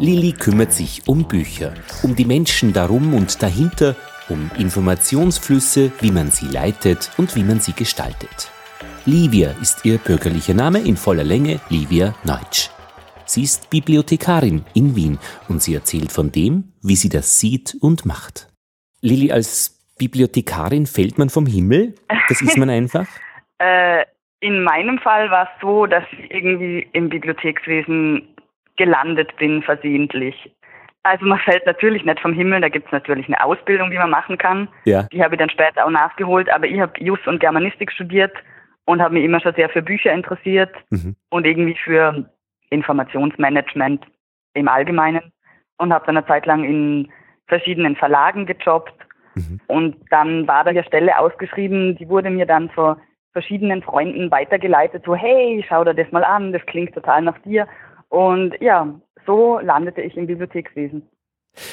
[0.00, 3.96] Lilly kümmert sich um Bücher, um die Menschen darum und dahinter,
[4.30, 8.50] um Informationsflüsse, wie man sie leitet und wie man sie gestaltet.
[9.04, 12.70] Livia ist ihr bürgerlicher Name in voller Länge, Livia Neutsch.
[13.26, 15.18] Sie ist Bibliothekarin in Wien
[15.50, 18.48] und sie erzählt von dem, wie sie das sieht und macht.
[19.02, 21.94] Lilly, als Bibliothekarin fällt man vom Himmel?
[22.30, 23.06] Das ist man einfach?
[23.58, 24.06] äh,
[24.40, 28.26] in meinem Fall war es so, dass ich irgendwie im Bibliothekswesen
[28.84, 30.50] gelandet bin, versehentlich.
[31.02, 34.10] Also man fällt natürlich nicht vom Himmel, da gibt es natürlich eine Ausbildung, die man
[34.10, 34.68] machen kann.
[34.84, 35.02] Ja.
[35.12, 38.32] Die habe ich dann später auch nachgeholt, aber ich habe Jus und Germanistik studiert
[38.86, 41.14] und habe mich immer schon sehr für Bücher interessiert Mhm.
[41.30, 42.30] und irgendwie für
[42.70, 44.04] Informationsmanagement
[44.54, 45.32] im Allgemeinen
[45.78, 47.10] und habe dann eine Zeit lang in
[47.48, 48.94] verschiedenen Verlagen gejobbt
[49.34, 49.60] Mhm.
[49.68, 52.96] und dann war da eine Stelle ausgeschrieben, die wurde mir dann von
[53.32, 57.66] verschiedenen Freunden weitergeleitet, so hey, schau dir das mal an, das klingt total nach dir
[58.10, 58.92] und ja,
[59.24, 61.08] so landete ich im Bibliothekswesen.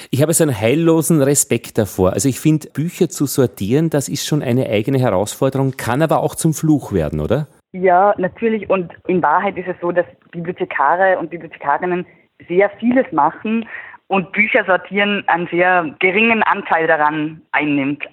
[0.10, 2.14] Ich habe so einen heillosen Respekt davor.
[2.14, 6.36] Also ich finde, Bücher zu sortieren, das ist schon eine eigene Herausforderung, kann aber auch
[6.36, 7.48] zum Fluch werden, oder?
[7.74, 8.70] Ja, natürlich.
[8.70, 12.06] Und in Wahrheit ist es so, dass Bibliothekare und Bibliothekarinnen
[12.48, 13.68] sehr vieles machen
[14.08, 18.04] und Bücher sortieren einen sehr geringen Anteil daran einnimmt.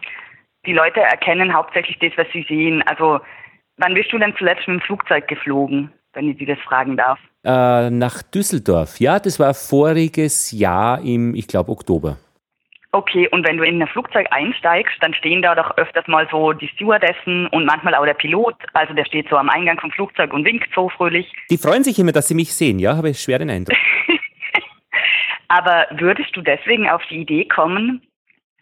[0.67, 2.83] Die Leute erkennen hauptsächlich das, was sie sehen.
[2.87, 3.21] Also,
[3.77, 7.19] wann bist du denn zuletzt mit dem Flugzeug geflogen, wenn ich Sie das fragen darf?
[7.45, 8.99] Äh, nach Düsseldorf.
[9.01, 12.17] Ja, das war voriges Jahr im, ich glaube, Oktober.
[12.93, 16.53] Okay, und wenn du in ein Flugzeug einsteigst, dann stehen da doch öfters mal so
[16.53, 18.55] die Stewardessen und manchmal auch der Pilot.
[18.73, 21.31] Also der steht so am Eingang vom Flugzeug und winkt so fröhlich.
[21.51, 23.77] Die freuen sich immer, dass sie mich sehen, ja, habe ich schwer den Eindruck.
[25.49, 28.01] Aber würdest du deswegen auf die Idee kommen,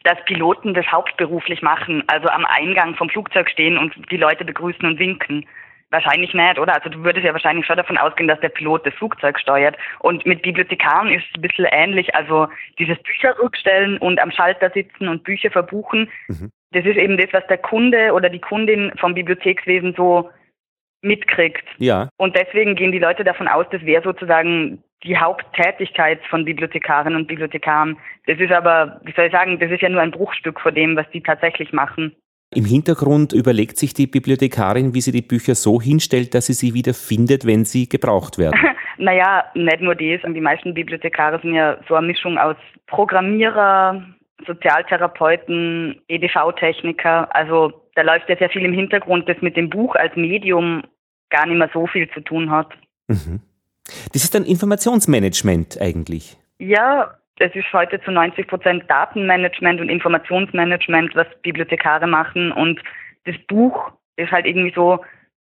[0.04, 4.84] dass Piloten das hauptberuflich machen, also am Eingang vom Flugzeug stehen und die Leute begrüßen
[4.86, 5.46] und winken?
[5.92, 6.74] Wahrscheinlich nicht, oder?
[6.74, 9.76] Also du würdest ja wahrscheinlich schon davon ausgehen, dass der Pilot das Flugzeug steuert.
[10.00, 12.14] Und mit Bibliothekaren ist es ein bisschen ähnlich.
[12.14, 16.50] Also dieses Bücher rückstellen und am Schalter sitzen und Bücher verbuchen, Mhm.
[16.72, 20.30] das ist eben das, was der Kunde oder die Kundin vom Bibliothekswesen so
[21.02, 21.68] mitkriegt.
[21.78, 27.16] Ja, Und deswegen gehen die Leute davon aus, das wäre sozusagen die Haupttätigkeit von Bibliothekarinnen
[27.18, 27.98] und Bibliothekaren.
[28.26, 30.96] Das ist aber, wie soll ich sagen, das ist ja nur ein Bruchstück von dem,
[30.96, 32.14] was die tatsächlich machen.
[32.54, 36.74] Im Hintergrund überlegt sich die Bibliothekarin, wie sie die Bücher so hinstellt, dass sie sie
[36.74, 38.58] wieder findet, wenn sie gebraucht werden.
[38.98, 40.22] Naja, nicht nur das.
[40.22, 42.54] Und die meisten Bibliothekare sind ja so eine Mischung aus
[42.86, 44.00] Programmierer,
[44.46, 47.34] Sozialtherapeuten, EDV-Techniker.
[47.34, 50.82] Also da läuft ja sehr viel im Hintergrund, das mit dem Buch als Medium
[51.30, 52.68] gar nicht mehr so viel zu tun hat.
[53.08, 53.40] Mhm.
[54.12, 56.36] Das ist dann Informationsmanagement eigentlich.
[56.58, 62.52] Ja, es ist heute zu 90 Prozent Datenmanagement und Informationsmanagement, was Bibliothekare machen.
[62.52, 62.80] Und
[63.24, 65.00] das Buch ist halt irgendwie so,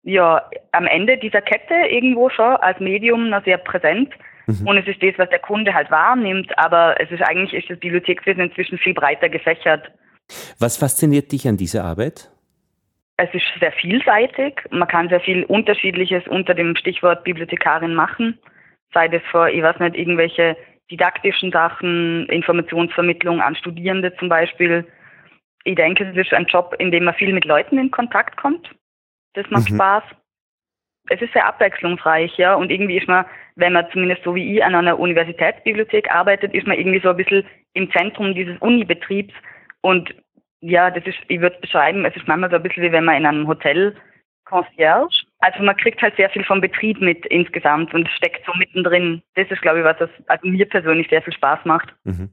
[0.02, 4.12] ja, am Ende dieser Kette irgendwo schon als Medium noch sehr präsent.
[4.46, 4.66] Mhm.
[4.66, 6.56] Und es ist das, was der Kunde halt wahrnimmt.
[6.58, 9.90] Aber es ist eigentlich, ist das Bibliothekswesen inzwischen viel breiter gefächert.
[10.58, 12.30] Was fasziniert dich an dieser Arbeit?
[13.18, 14.60] Es ist sehr vielseitig.
[14.70, 18.38] Man kann sehr viel Unterschiedliches unter dem Stichwort Bibliothekarin machen.
[18.92, 20.56] Sei das für, ich weiß nicht, irgendwelche
[20.90, 24.86] didaktischen Sachen, Informationsvermittlung an Studierende zum Beispiel.
[25.64, 28.70] Ich denke, es ist ein Job, in dem man viel mit Leuten in Kontakt kommt.
[29.34, 29.74] Das macht Mhm.
[29.74, 30.04] Spaß.
[31.08, 32.54] Es ist sehr abwechslungsreich, ja.
[32.54, 33.24] Und irgendwie ist man,
[33.56, 37.16] wenn man zumindest so wie ich an einer Universitätsbibliothek arbeitet, ist man irgendwie so ein
[37.16, 39.34] bisschen im Zentrum dieses Unibetriebs.
[39.82, 40.14] Und
[40.60, 43.16] ja, das ist, ich würde beschreiben, es ist manchmal so ein bisschen wie wenn man
[43.16, 43.94] in einem Hotel
[44.44, 45.25] Concierge.
[45.38, 49.22] Also man kriegt halt sehr viel vom Betrieb mit insgesamt und steckt so mittendrin.
[49.34, 51.94] Das ist, glaube ich, was das also mir persönlich sehr viel Spaß macht.
[52.04, 52.30] Mhm.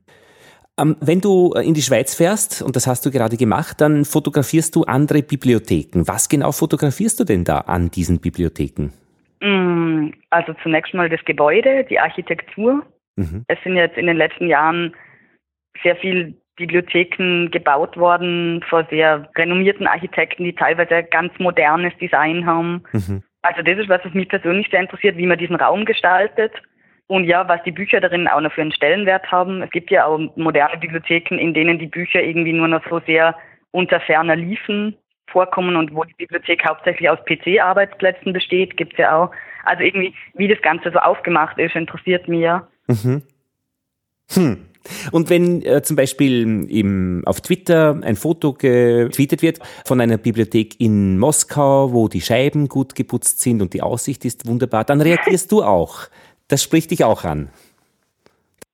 [0.80, 4.76] Ähm, wenn du in die Schweiz fährst, und das hast du gerade gemacht, dann fotografierst
[4.76, 6.04] du andere Bibliotheken.
[6.08, 8.92] Was genau fotografierst du denn da an diesen Bibliotheken?
[9.42, 12.84] Mm, Also zunächst mal das Gebäude, die Architektur.
[13.18, 13.46] Mhm.
[13.48, 14.96] Es sind jetzt in den letzten Jahren
[15.84, 22.84] sehr viel Bibliotheken gebaut worden vor sehr renommierten Architekten, die teilweise ganz modernes Design haben.
[22.92, 23.24] Mhm.
[23.42, 26.54] Also das ist was, was mich persönlich sehr interessiert, wie man diesen Raum gestaltet.
[27.08, 29.62] Und ja, was die Bücher darin auch noch für einen Stellenwert haben.
[29.62, 33.36] Es gibt ja auch moderne Bibliotheken, in denen die Bücher irgendwie nur noch so sehr
[33.72, 34.96] unter ferner Liefen
[35.28, 39.32] vorkommen und wo die Bibliothek hauptsächlich aus PC-Arbeitsplätzen besteht, gibt's ja auch.
[39.66, 42.68] Also irgendwie, wie das Ganze so aufgemacht ist, interessiert mich ja.
[42.88, 43.24] Mhm.
[44.32, 44.66] Hm.
[45.12, 50.80] Und wenn äh, zum Beispiel im, auf Twitter ein Foto getweetet wird von einer Bibliothek
[50.80, 55.52] in Moskau, wo die Scheiben gut geputzt sind und die Aussicht ist wunderbar, dann reagierst
[55.52, 56.10] du auch.
[56.50, 57.50] Das spricht dich auch an.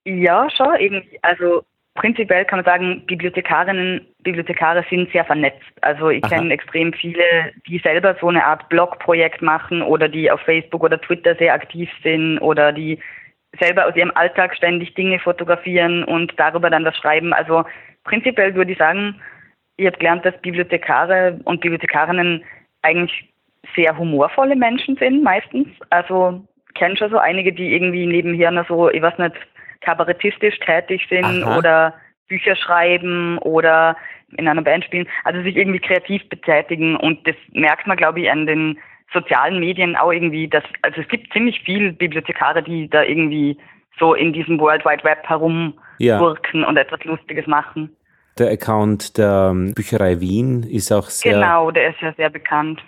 [0.06, 1.20] Ja, schon irgendwie.
[1.22, 1.64] Also
[1.94, 5.62] prinzipiell kann man sagen, Bibliothekarinnen, Bibliothekare sind sehr vernetzt.
[5.82, 7.24] Also ich kenne extrem viele,
[7.68, 11.90] die selber so eine Art Blogprojekt machen oder die auf Facebook oder Twitter sehr aktiv
[12.02, 13.00] sind oder die
[13.60, 17.34] selber aus ihrem Alltag ständig Dinge fotografieren und darüber dann was schreiben.
[17.34, 17.66] Also
[18.04, 19.20] prinzipiell würde ich sagen,
[19.78, 22.44] ich habe gelernt, dass Bibliothekare und Bibliothekarinnen
[22.82, 23.34] eigentlich
[23.76, 25.68] sehr humorvolle Menschen sind, meistens.
[25.90, 29.36] Also kenne schon so einige, die irgendwie nebenher noch so, ich weiß nicht,
[29.82, 31.58] kabarettistisch tätig sind Aha.
[31.58, 31.94] oder
[32.28, 33.96] Bücher schreiben oder
[34.38, 38.30] in einer Band spielen, also sich irgendwie kreativ betätigen und das merkt man, glaube ich,
[38.30, 38.78] an den
[39.14, 43.58] sozialen Medien auch irgendwie, dass, also es gibt ziemlich viel Bibliothekare, die da irgendwie
[44.00, 46.68] so in diesem World Wide Web herumwirken ja.
[46.68, 47.96] und etwas Lustiges machen.
[48.38, 51.34] Der Account der Bücherei Wien ist auch sehr.
[51.34, 52.82] Genau, der ist ja sehr bekannt.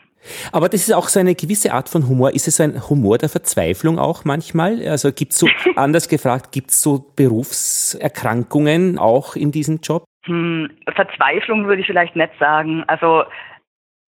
[0.52, 2.34] Aber das ist auch so eine gewisse Art von Humor.
[2.34, 4.88] Ist es ein Humor der Verzweiflung auch manchmal?
[4.88, 10.06] Also gibt es so, anders gefragt, gibt es so Berufserkrankungen auch in diesem Job?
[10.26, 12.84] Hm, Verzweiflung würde ich vielleicht nicht sagen.
[12.88, 13.24] Also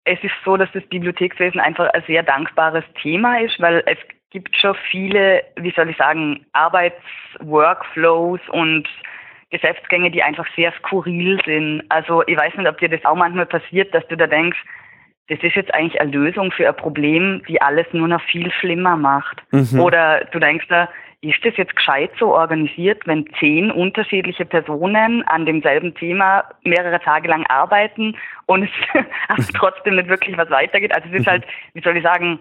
[0.05, 3.99] es ist so, dass das Bibliothekswesen einfach ein sehr dankbares Thema ist, weil es
[4.31, 8.89] gibt schon viele, wie soll ich sagen, Arbeitsworkflows und
[9.51, 11.85] Geschäftsgänge, die einfach sehr skurril sind.
[11.91, 14.59] Also ich weiß nicht, ob dir das auch manchmal passiert, dass du da denkst,
[15.29, 18.97] das ist jetzt eigentlich eine Lösung für ein Problem, die alles nur noch viel schlimmer
[18.97, 19.43] macht.
[19.53, 19.79] Mhm.
[19.79, 20.89] Oder du denkst da,
[21.23, 27.29] ist das jetzt gescheit so organisiert, wenn zehn unterschiedliche Personen an demselben Thema mehrere Tage
[27.29, 28.17] lang arbeiten
[28.47, 28.69] und
[29.39, 30.95] es trotzdem nicht wirklich was weitergeht?
[30.95, 32.41] Also es ist halt, wie soll ich sagen,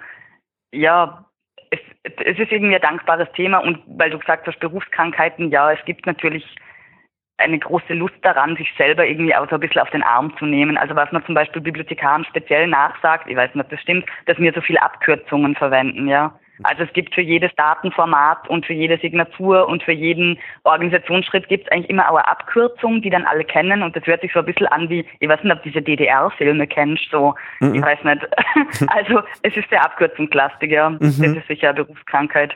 [0.72, 1.25] ja,
[1.69, 5.86] es, es ist irgendwie ein dankbares Thema und weil du gesagt hast, Berufskrankheiten, ja, es
[5.86, 6.44] gibt natürlich
[7.38, 10.45] eine große Lust daran, sich selber irgendwie auch so ein bisschen auf den Arm zu
[10.45, 10.77] nehmen.
[10.77, 14.38] Also was man zum Beispiel Bibliothekaren speziell nachsagt, ich weiß nicht, ob das stimmt, dass
[14.39, 16.39] wir so viele Abkürzungen verwenden, ja.
[16.63, 21.66] Also es gibt für jedes Datenformat und für jede Signatur und für jeden Organisationsschritt gibt
[21.66, 24.40] es eigentlich immer auch eine Abkürzung, die dann alle kennen und das hört sich so
[24.40, 27.75] ein bisschen an wie, ich weiß nicht, ob diese DDR-Filme kennst, so, mhm.
[27.75, 28.28] ich weiß nicht.
[28.90, 30.90] also es ist sehr abkürzungslastig, ja.
[30.90, 31.00] Mhm.
[31.00, 32.56] Das ist sicher eine Berufskrankheit.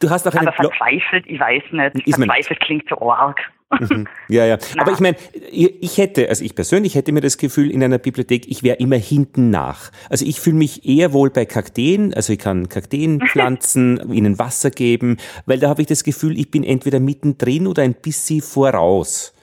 [0.00, 2.06] Du hast auch einen Aber verzweifelt, ich weiß nicht.
[2.06, 3.40] Ist verzweifelt klingt so arg.
[3.80, 4.06] Mhm.
[4.28, 4.58] Ja, ja.
[4.78, 5.16] Aber ich meine,
[5.50, 8.96] ich hätte, also ich persönlich hätte mir das Gefühl in einer Bibliothek, ich wäre immer
[8.96, 9.90] hinten nach.
[10.08, 14.70] Also ich fühle mich eher wohl bei Kakteen, also ich kann Kakteen pflanzen, ihnen Wasser
[14.70, 19.33] geben, weil da habe ich das Gefühl, ich bin entweder mittendrin oder ein bisschen voraus.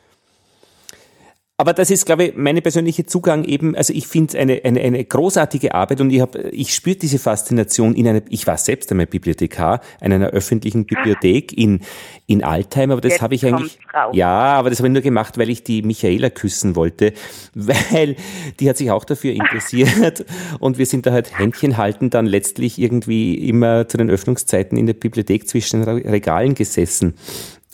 [1.61, 5.05] Aber das ist, glaube ich, meine persönliche Zugang eben, also ich finde eine, eine, eine
[5.05, 9.05] großartige Arbeit und ich habe, ich spüre diese Faszination in einer, ich war selbst einmal
[9.05, 11.81] Bibliothekar in einer öffentlichen Bibliothek in,
[12.25, 13.77] in Altheim, aber das habe ich eigentlich,
[14.13, 17.13] ja, aber das habe ich nur gemacht, weil ich die Michaela küssen wollte,
[17.53, 18.15] weil
[18.59, 20.25] die hat sich auch dafür interessiert
[20.59, 24.87] und wir sind da halt Händchen halten dann letztlich irgendwie immer zu den Öffnungszeiten in
[24.87, 27.13] der Bibliothek zwischen Regalen gesessen.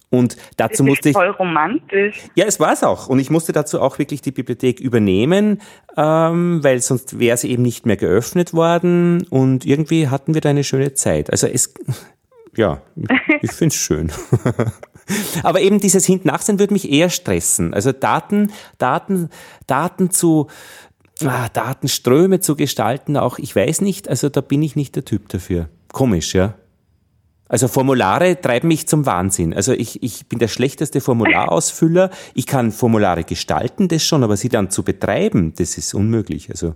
[0.10, 1.16] Und dazu das musste ich.
[1.16, 2.24] Voll romantisch.
[2.36, 3.08] Ja, es war es auch.
[3.08, 5.62] Und ich musste dazu auch wirklich die Bibliothek übernehmen,
[5.98, 9.26] ähm, weil sonst wäre sie eben nicht mehr geöffnet worden.
[9.30, 11.30] Und irgendwie hatten wir da eine schöne Zeit.
[11.32, 11.74] Also es,
[12.56, 12.82] ja,
[13.42, 14.12] ich finde es schön.
[15.44, 17.74] Aber eben dieses Hintnachsehen würde mich eher stressen.
[17.74, 19.30] Also Daten, Daten,
[19.66, 20.48] Daten zu,
[21.26, 25.30] ah, Datenströme zu gestalten, auch, ich weiß nicht, also da bin ich nicht der Typ
[25.30, 25.70] dafür.
[25.92, 26.56] Komisch, ja.
[27.50, 29.54] Also Formulare treiben mich zum Wahnsinn.
[29.54, 32.10] Also ich, ich bin der schlechteste Formularausfüller.
[32.36, 36.50] Ich kann Formulare gestalten, das schon, aber sie dann zu betreiben, das ist unmöglich.
[36.50, 36.76] Also,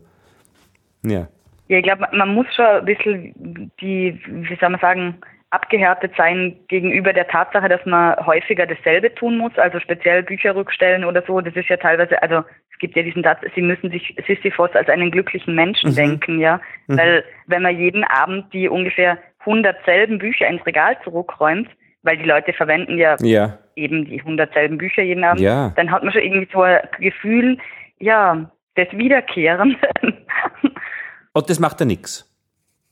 [1.03, 1.27] ja.
[1.68, 5.16] Ja, ich glaube, man muss schon ein bisschen die, wie soll man sagen,
[5.51, 11.04] abgehärtet sein gegenüber der Tatsache, dass man häufiger dasselbe tun muss, also speziell Bücher rückstellen
[11.04, 11.42] oder so.
[11.42, 14.87] Das ist ja teilweise, also es gibt ja diesen Satz, sie müssen sich Sisyphos als
[14.87, 15.95] einen glücklichen Menschen mhm.
[15.95, 16.61] denken, ja.
[16.87, 16.97] Mhm.
[16.97, 21.69] Weil wenn man jeden Abend die ungefähr 100 selben Bücher ins Regal zurückräumt,
[22.04, 23.57] weil die Leute verwenden ja, ja.
[23.76, 25.71] eben die 100 selben Bücher jeden Abend, ja.
[25.76, 27.57] dann hat man schon irgendwie so ein Gefühl,
[28.00, 29.76] ja, des Wiederkehrens.
[31.33, 32.28] Und das macht ja nichts.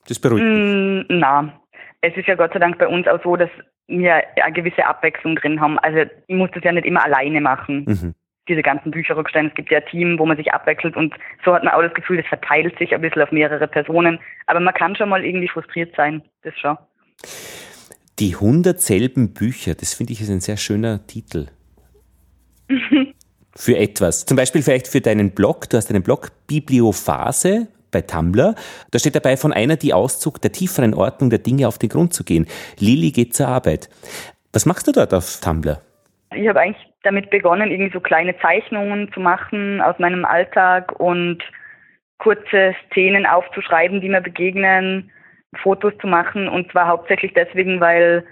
[0.08, 1.60] Das beruhigt mm, Na,
[2.02, 3.50] es ist ja Gott sei Dank bei uns auch so, dass
[3.88, 5.80] wir eine gewisse Abwechslung drin haben.
[5.80, 7.86] Also ich muss das ja nicht immer alleine machen.
[7.88, 8.16] Mhm
[8.50, 9.48] diese ganzen Bücher rückstellen.
[9.48, 11.14] Es gibt ja Team, wo man sich abwechselt und
[11.46, 14.20] so hat man auch das Gefühl, das verteilt sich ein bisschen auf mehrere Personen.
[14.48, 16.78] Aber man kann schon mal irgendwie frustriert sein, das schon.
[18.20, 21.48] Die 100 selben Bücher, das finde ich ist ein sehr schöner Titel.
[23.56, 24.26] für etwas.
[24.26, 25.70] Zum Beispiel vielleicht für deinen Blog.
[25.70, 28.56] Du hast einen Blog Bibliophase bei Tumblr.
[28.92, 32.14] Da steht dabei von einer, die Auszug der tieferen Ordnung der Dinge auf den Grund
[32.14, 32.48] zu gehen.
[32.78, 33.90] Lili geht zur Arbeit.
[34.54, 35.82] Was machst du dort auf Tumblr?
[36.36, 41.40] Ich habe eigentlich damit begonnen, irgendwie so kleine Zeichnungen zu machen aus meinem Alltag und
[42.18, 45.12] kurze Szenen aufzuschreiben, die mir begegnen,
[45.62, 48.26] Fotos zu machen und zwar hauptsächlich deswegen, weil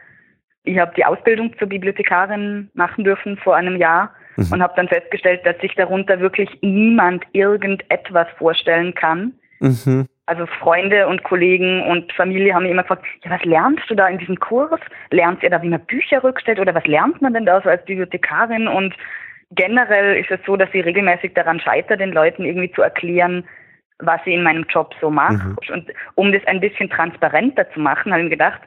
[0.64, 4.52] ich habe die Ausbildung zur Bibliothekarin machen dürfen vor einem Jahr mhm.
[4.52, 9.34] und habe dann festgestellt, dass sich darunter wirklich niemand irgendetwas vorstellen kann.
[9.60, 10.08] Mhm.
[10.28, 14.08] Also Freunde und Kollegen und Familie haben mich immer gefragt, ja, was lernst du da
[14.08, 14.80] in diesem Kurs?
[15.10, 17.84] Lernt ihr da, wie man Bücher rückstellt oder was lernt man denn da so als
[17.86, 18.68] Bibliothekarin?
[18.68, 18.94] Und
[19.52, 23.46] generell ist es so, dass ich regelmäßig daran scheitere, den Leuten irgendwie zu erklären,
[24.00, 25.48] was ich in meinem Job so mache.
[25.48, 25.58] Mhm.
[25.74, 28.62] Und um das ein bisschen transparenter zu machen, habe ich mir gedacht,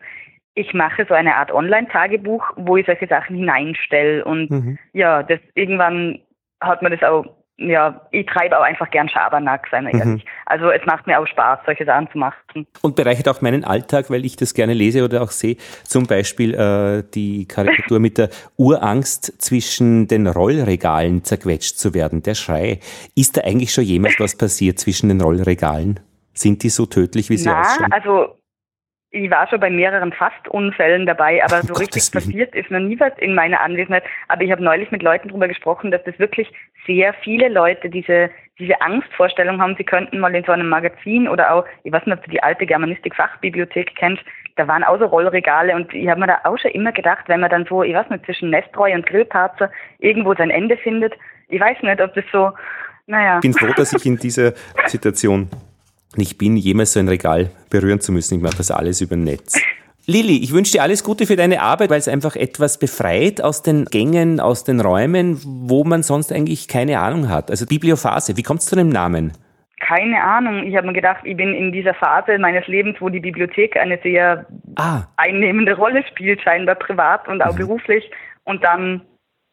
[0.54, 4.24] ich mache so eine Art Online-Tagebuch, wo ich solche Sachen hineinstelle.
[4.24, 4.78] Und mhm.
[4.94, 6.20] ja, das irgendwann
[6.62, 7.26] hat man das auch
[7.60, 10.00] ja, ich treibe auch einfach gern Schabernack, seien wir mhm.
[10.00, 10.24] ehrlich.
[10.50, 12.66] Also es macht mir auch Spaß, solche Sachen zu machen.
[12.82, 15.56] Und bereichert auch meinen Alltag, weil ich das gerne lese oder auch sehe.
[15.84, 22.34] Zum Beispiel äh, die Karikatur mit der Urangst zwischen den Rollregalen zerquetscht zu werden, der
[22.34, 22.80] Schrei.
[23.14, 26.00] Ist da eigentlich schon jemals was passiert zwischen den Rollregalen?
[26.34, 27.92] Sind die so tödlich, wie sie Na, ausschauen?
[27.92, 28.39] also
[29.12, 33.12] ich war schon bei mehreren Fastunfällen dabei, aber so richtig passiert ist noch nie was
[33.18, 34.04] in meiner Anwesenheit.
[34.28, 36.50] Aber ich habe neulich mit Leuten darüber gesprochen, dass das wirklich
[36.86, 41.52] sehr viele Leute diese, diese Angstvorstellung haben, sie könnten mal in so einem Magazin oder
[41.52, 44.22] auch, ich weiß nicht, ob du die alte Germanistik-Fachbibliothek kennst,
[44.56, 47.40] da waren auch so Rollregale und ich habe mir da auch schon immer gedacht, wenn
[47.40, 51.14] man dann so, ich weiß nicht, zwischen Nestreu und Grillparzer irgendwo sein Ende findet,
[51.48, 52.52] ich weiß nicht, ob das so,
[53.06, 53.36] naja.
[53.36, 54.52] Ich bin froh, dass ich in dieser
[54.86, 55.48] Situation
[56.16, 58.36] nicht bin, jemals so ein Regal berühren zu müssen.
[58.36, 59.60] Ich mache das alles über Netz.
[60.06, 63.62] Lilly, ich wünsche dir alles Gute für deine Arbeit, weil es einfach etwas befreit aus
[63.62, 67.50] den Gängen, aus den Räumen, wo man sonst eigentlich keine Ahnung hat.
[67.50, 69.32] Also Bibliophase, wie kommt es zu dem Namen?
[69.78, 70.66] Keine Ahnung.
[70.66, 73.98] Ich habe mir gedacht, ich bin in dieser Phase meines Lebens, wo die Bibliothek eine
[74.02, 75.02] sehr ah.
[75.16, 77.58] einnehmende Rolle spielt, scheinbar privat und auch mhm.
[77.58, 78.10] beruflich.
[78.44, 79.02] Und dann,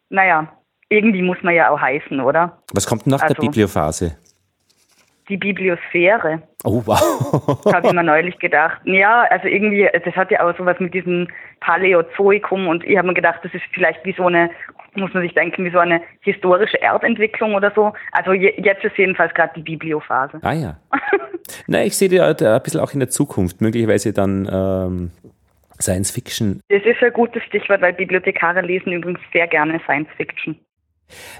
[0.09, 0.51] naja,
[0.89, 2.61] irgendwie muss man ja auch heißen, oder?
[2.73, 4.17] Was kommt nach also, der Bibliophase?
[5.29, 6.41] Die Bibliosphäre.
[6.63, 7.65] Oh, wow.
[7.73, 8.81] Habe ich mir neulich gedacht.
[8.85, 11.27] Ja, also irgendwie, das hat ja auch sowas mit diesem
[11.59, 14.49] Paläozoikum und ich habe mir gedacht, das ist vielleicht wie so eine,
[14.95, 17.93] muss man sich denken, wie so eine historische Erdentwicklung oder so.
[18.11, 20.39] Also jetzt ist jedenfalls gerade die Bibliophase.
[20.41, 20.77] Ah ja.
[21.67, 25.11] Na, ich sehe die ein bisschen auch in der Zukunft, möglicherweise dann ähm,
[25.79, 26.61] Science Fiction.
[26.69, 30.57] Das ist ein gutes Stichwort, weil Bibliothekare lesen übrigens sehr gerne Science Fiction.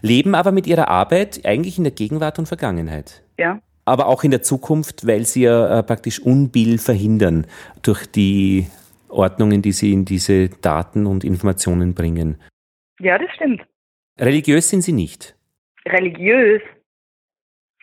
[0.01, 3.23] Leben aber mit ihrer Arbeit eigentlich in der Gegenwart und Vergangenheit.
[3.37, 7.47] Ja aber auch in der Zukunft, weil sie ja äh, praktisch Unbill verhindern
[7.83, 8.67] durch die
[9.07, 12.37] Ordnungen, die sie in diese Daten und Informationen bringen.
[12.99, 13.65] Ja, das stimmt.
[14.19, 15.35] Religiös sind sie nicht.
[15.85, 16.61] Religiös?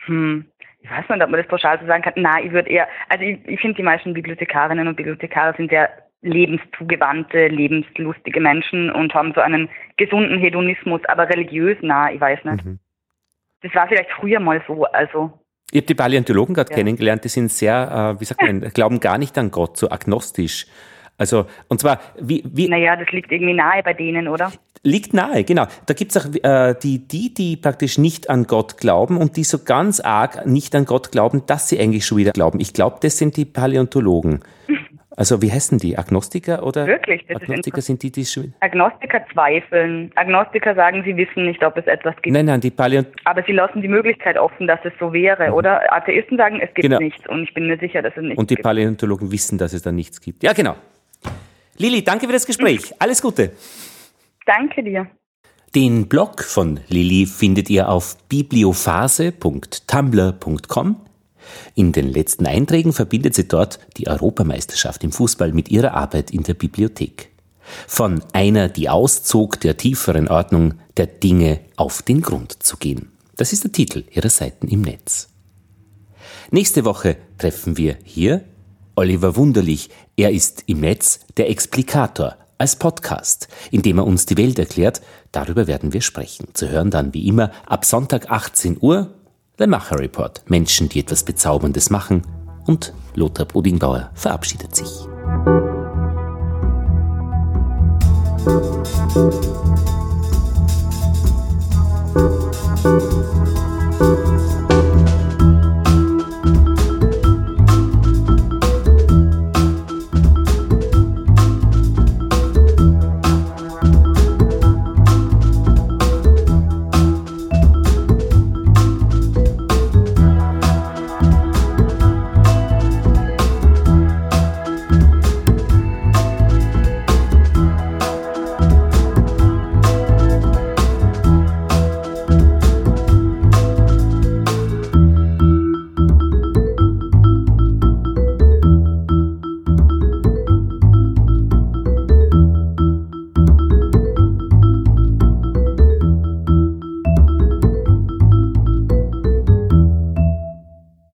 [0.05, 0.45] Hm,
[0.79, 2.13] ich weiß nicht, ob man das pauschal so sagen kann.
[2.17, 5.89] Nein, ich würde eher, also ich, ich finde, die meisten Bibliothekarinnen und Bibliothekare sind sehr
[6.21, 12.65] lebenszugewandte, lebenslustige Menschen und haben so einen gesunden Hedonismus, aber religiös, na, ich weiß nicht.
[12.65, 12.79] Mhm.
[13.61, 15.39] Das war vielleicht früher mal so, also
[15.71, 16.77] ich habe die Paläontologen gerade ja.
[16.77, 20.67] kennengelernt, die sind sehr, äh, wie sagt man, glauben gar nicht an Gott, so agnostisch.
[21.17, 22.67] Also, und zwar, wie, wie.
[22.67, 24.51] Naja, das liegt irgendwie nahe bei denen, oder?
[24.83, 25.65] Liegt nahe, genau.
[25.85, 29.59] Da gibt's auch äh, die, die, die praktisch nicht an Gott glauben und die so
[29.63, 32.59] ganz arg nicht an Gott glauben, dass sie eigentlich schon wieder glauben.
[32.59, 34.41] Ich glaube, das sind die Paläontologen.
[35.17, 35.97] Also wie heißen die?
[35.97, 36.87] Agnostiker oder?
[36.87, 38.25] Wirklich, Agnostiker sind die, die.
[38.59, 40.11] Agnostiker zweifeln.
[40.15, 42.33] Agnostiker sagen, sie wissen nicht, ob es etwas gibt.
[42.33, 45.53] Nein, nein, die Paläont Aber sie lassen die Möglichkeit offen, dass es so wäre, mhm.
[45.53, 45.93] oder?
[45.93, 46.99] Atheisten sagen, es gibt genau.
[46.99, 48.39] nichts und ich bin mir sicher, dass es nichts gibt.
[48.39, 50.43] Und die Paläontologen wissen, dass es da nichts gibt.
[50.43, 50.75] Ja, genau.
[51.77, 52.91] Lili, danke für das Gespräch.
[52.91, 52.95] Mhm.
[52.99, 53.51] Alles Gute.
[54.45, 55.07] Danke dir.
[55.73, 61.05] Den Blog von Lili findet ihr auf bibliophase.tumblr.com
[61.73, 66.43] in den letzten Einträgen verbindet sie dort die Europameisterschaft im Fußball mit ihrer Arbeit in
[66.43, 67.29] der Bibliothek.
[67.87, 73.11] Von einer, die auszog, der tieferen Ordnung der Dinge auf den Grund zu gehen.
[73.35, 75.29] Das ist der Titel ihrer Seiten im Netz.
[76.51, 78.43] Nächste Woche treffen wir hier
[78.95, 79.89] Oliver Wunderlich.
[80.15, 85.01] Er ist im Netz der Explikator als Podcast, in dem er uns die Welt erklärt.
[85.31, 86.47] Darüber werden wir sprechen.
[86.53, 89.13] Zu hören dann wie immer ab Sonntag 18 Uhr
[89.57, 90.41] The Macher Report.
[90.49, 92.23] Menschen, die etwas Bezauberndes machen.
[92.65, 94.89] Und Lothar Bodingbauer verabschiedet sich.